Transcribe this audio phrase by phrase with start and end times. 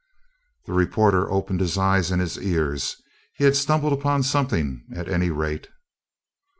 [0.65, 2.99] The reporter opened his eyes and his ears.
[3.35, 5.67] He had stumbled upon something, at any rate.